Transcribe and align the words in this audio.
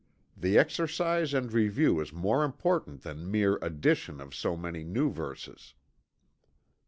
The 0.35 0.57
exercise 0.57 1.31
and 1.31 1.53
review 1.53 1.99
is 2.01 2.11
more 2.11 2.43
important 2.43 3.03
than 3.03 3.19
the 3.19 3.25
mere 3.27 3.57
addition 3.61 4.19
of 4.19 4.33
so 4.33 4.57
many 4.57 4.83
new 4.83 5.11
verses. 5.11 5.75